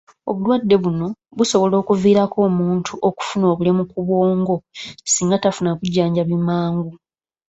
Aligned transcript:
Obulwadde 0.29 0.75
buno 0.83 1.07
busobola 1.37 1.75
okuviirako 1.81 2.37
omuntu 2.49 2.91
okufuna 3.07 3.45
obulemu 3.53 3.83
ku 3.91 3.97
bwongo 4.07 4.55
singa 5.11 5.37
tafuna 5.43 5.71
bujjanjabi 5.77 6.35
mangu. 6.47 6.91